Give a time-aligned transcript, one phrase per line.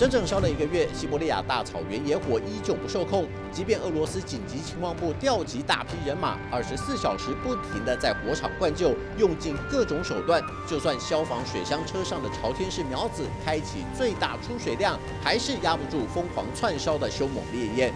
[0.00, 3.28] 整整烧了一个月，西伯利亚大草原野火依旧不受控。
[3.52, 17.92] 即便俄罗斯紧急情况部调集大批人马，二十四小时不停地在火场灌救，用尽各种手段，就算消防水箱车上的朝天式苗子开启最大出水量，还是压不住疯狂窜烧的凶猛烈焰。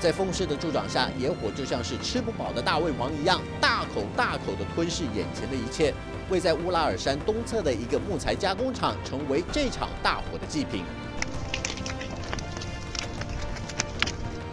[0.00, 5.92] 在风势的助长下，野火就像是吃不饱的大胃王一样，大口大口地吞噬眼前的一切。
[6.30, 10.84] 位在乌拉尔山东侧的一个木材加工厂，成为这场大火的祭品。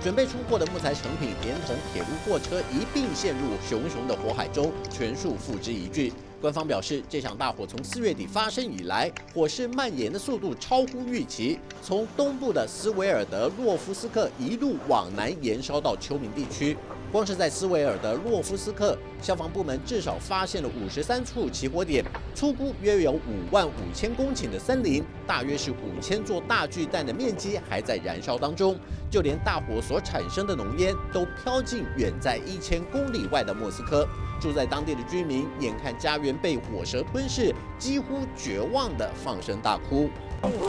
[0.04, 6.12] 准备出货的木材成品，连同铁路货车一并陷入熊熊的火海中，全数付之一炬。
[6.40, 16.78] 官方表示，这场大火从四月底发生以来，火势蔓延的速度超乎预期，从东部的斯维尔德洛夫斯克一路往南延烧到丘明地区。
[17.10, 28.78] 光是在斯维尔德洛夫斯克，消防部门至少发现了五十三处起火点，粗估约有五万五千公顷的森林，大约是五千座大巨蛋的面积还在燃烧当中。
[29.10, 34.06] 就连大火所产生的浓烟都飘进远在一千公里外的莫斯科。
[34.40, 40.10] 住在当地的居民眼看家园被火蛇吞噬，几乎绝望地放声大哭。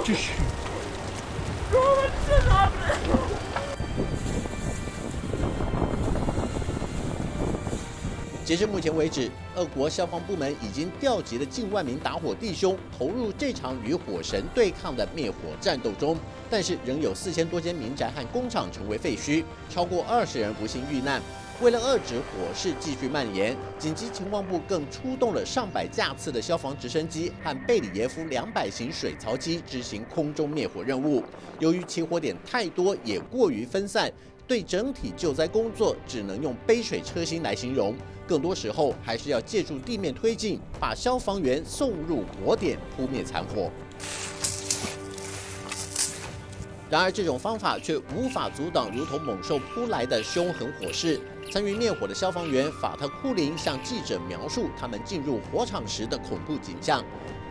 [0.04, 0.32] 继续。
[8.44, 16.16] 截至目前为止，俄国消防部门已经调集了近万名打火弟兄，投入这场与火神对抗的灭火战斗中。
[16.48, 21.20] 但是，仍有四千多间民宅和工厂成为废墟，超过二十人不幸遇难。
[21.60, 31.20] 为了遏制火势继续蔓延，紧急情况部更出动了上百架次的消防直升机和贝里耶夫两百型水槽机执行空中灭火任务。
[31.58, 34.12] 由于起火点太多，也过于分散。
[34.46, 37.94] 对整体救灾工作，只能用杯水车薪来形容。
[38.26, 43.70] 更多时候，还是要借助地面推进，把消防员送入火点，扑灭残火。
[46.88, 51.20] 然而，这种方法却无法阻挡如同猛兽扑来的凶狠火势。
[51.50, 57.02] 参与灭火的消防员法特库林向记者描述他们进入火场时的恐怖景象。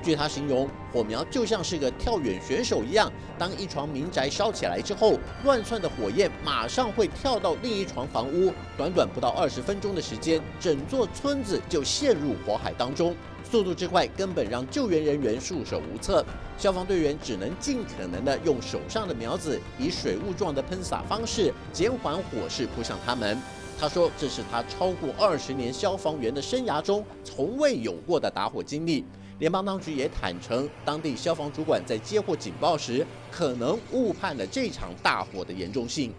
[0.04, 13.16] 据他形容，火苗就像是个跳远选手一样，当一床民宅烧起来之后，乱窜的火焰马上会跳到另一床房屋，短短不到二十分钟的时间，整座村子就陷入火海当中。
[13.44, 16.24] 速度之快，根本让救援人员束手无策。
[16.58, 23.38] 消防队员只能尽可能的用手上的苗子，以水雾状的喷洒方式减缓火势扑向他们。
[23.80, 29.06] 他说：“这是他超过二十年消防员的生涯中从未有过的打火经历。”
[29.38, 36.12] 联邦当局也坦诚，当地消防主管在接获警报时，可能误判了这场大火的严重性。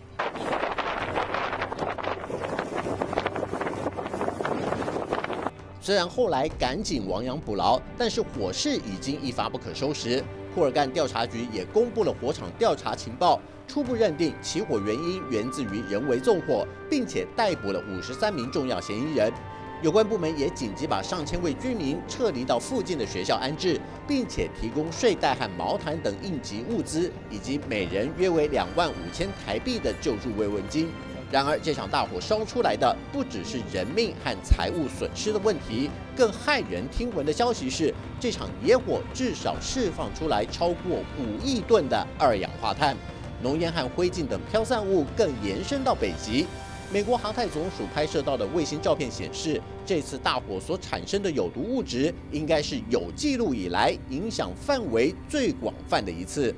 [5.81, 10.23] 虽然后来赶紧亡羊补牢，但是火势已经一发不可收拾。
[10.55, 19.31] 库尔干调查局也公布了火场调查情报，初步认定起火原因源自于人为纵火，并且逮捕了五十三名重要嫌疑人。
[19.83, 23.79] 有关部门也紧急把上千位居民撤离到附近的学校安置，
[24.09, 30.89] 并且提供睡袋和毛毯等应急物资，以及每人约为两万五千台币的救助慰问金。
[31.31, 42.97] 然而，这场大火烧出来的不只是人命和财物损失的问题，更骇人听闻的消息是，这场野火至少释放出来超过五亿吨的二氧化碳，
[43.43, 46.47] 浓烟和灰烬等飘散物更延伸到北极。
[46.91, 56.55] 美国航太总署拍摄到的卫星照片显示，这次大火所产生的有毒物质，应该是有记录以来影响范围最广泛的一次。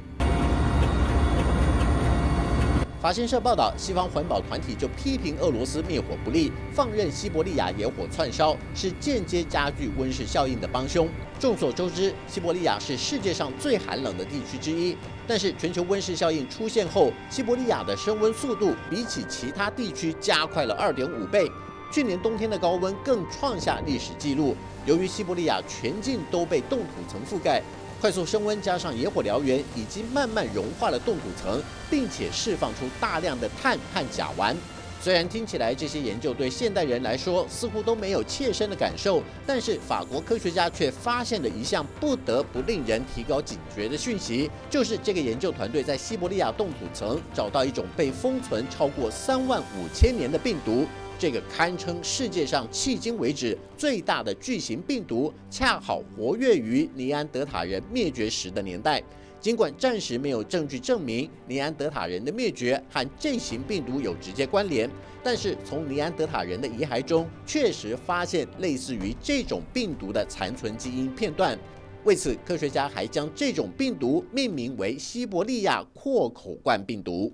[3.00, 11.08] 法新社报道，西方环保团体就批评俄罗斯灭火不力，放任西伯利亚野火窜烧，是间接加剧温室效应的帮凶。
[11.38, 14.94] 众所周知，西伯利亚是世界上最寒冷的地区之一，
[15.26, 21.50] 但是全球温室效应出现后，西伯利亚的升温速度比起其他地区加快了二点五倍。
[21.90, 24.54] 去年冬天的高温更创下历史纪录。
[24.86, 27.62] 由于西伯利亚全境都被冻土层覆盖。
[28.00, 34.54] 快速升温加上野火燎原，已经慢慢融化了冻土层，并且释放出大量的碳和甲烷。
[35.02, 50.86] 虽然听起来这些研究对现代人来说似乎都没有切身的感受，但是法国科学家却发现了一项不得不令人提高警觉的讯息，就是这个研究团队在西伯利亚冻土层找到一种被封存超过三万五千年的病毒。
[51.18, 59.02] 这个堪称世界上迄今为止最大的巨型病毒，恰好活跃于尼安德塔人灭绝时的年代。
[59.40, 64.88] 尽管暂时没有证据证明尼安德塔人的灭绝和这型病毒有直接关联，
[65.22, 71.58] 但是从尼安德塔人的遗骸中确实发现类似于这种病毒的残存基因片段。
[72.04, 77.32] 为此，科学家还将这种病毒命名为西伯利亚阔口冠病毒。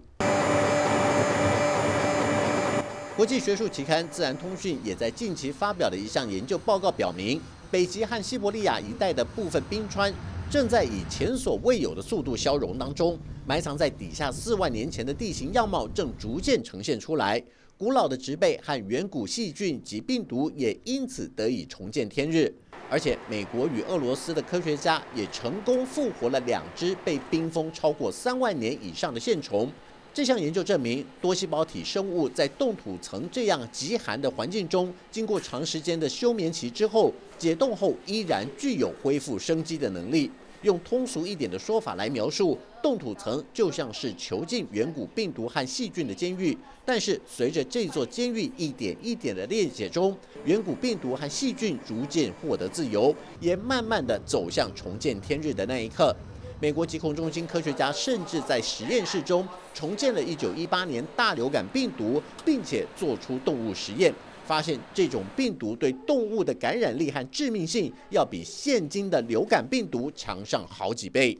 [3.17, 10.12] 国际学术期刊《自然通讯》也在近期发表的一项研究报告表明，北极和西伯利亚一带的部分冰川。
[10.49, 17.43] 正在以前所未有的速度消融当中，埋藏在底下四万年前的地形样貌正逐渐呈现出来。
[17.77, 22.55] 古老的植被和远古细菌及病毒也因此得以重见天日。
[22.89, 29.69] 而且，美国与俄罗斯的科学家也成功复活了两只被冰封超过三万年以上的线虫。
[30.17, 40.31] 这项研究证明，多细胞体生物在冻土层这样极寒的环境中，经过长时间的休眠期之后，解冻后依然具有恢复生机的能力。
[40.63, 46.57] 用通俗一点的说法来描述，冻土层就像是囚禁远古病毒和细菌的监狱。
[46.87, 50.17] 但是，随着这座监狱一点一点的裂解中，
[50.47, 56.17] 远古病毒和细菌逐渐获得自由，也慢慢的走向重见天日的那一刻。
[56.58, 64.11] 美国疾控中心科学家甚至在实验室中重建了1918年大流感病毒，并且做出动物实验，
[64.47, 71.37] 发现这种病毒对动物的感染力和致命性要比现今的流感病毒强上好几倍。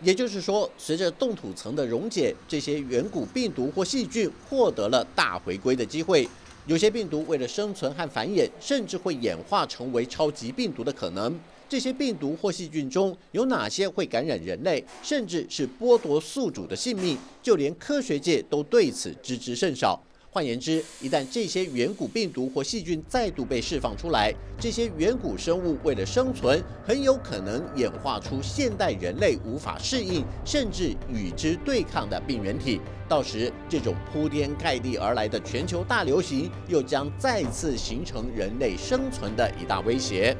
[0.00, 6.28] 也就是说，随着冻土层的溶解，这些远古病毒或细菌获得了大回归的机会。
[6.68, 11.34] 有些病毒为了生存和繁衍，甚至会演化成为超级病毒的可能。
[11.66, 17.16] 这些病毒或细菌中有哪些会感染人类，甚至是剥夺宿主的性命？
[17.42, 19.98] 就连科学界都对此知之甚少。
[20.38, 32.80] 换言之，一旦这些远古病毒或细菌再度被释放出来，这些远古生物为了生存，很有可能演化出现代人类无法适应，甚至与之对抗的病原体。
[33.08, 40.36] 到时，这种铺天盖地而来的全球大流行，又将再次形成人类生存的一大威胁。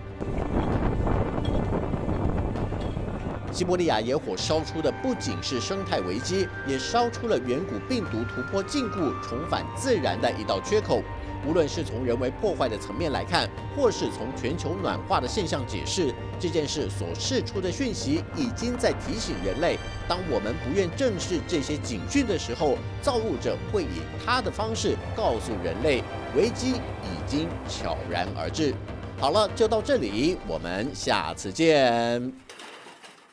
[3.58, 11.02] 西伯利亚野火烧出的不仅是生态危机，也烧出了远古病毒突破禁锢、重返自然的一道缺口。
[11.44, 19.76] 无论是从人为破坏的层面来看，或是从全球暖化的现象解释，这件事所释出的讯息，已经在提醒人类：
[20.06, 26.04] 当我们不愿正视这些警讯的时候，造物者会以他的方式告诉人类，
[26.36, 28.72] 危机已经悄然而至。
[29.18, 32.32] 好了，就到这里，我们下次见。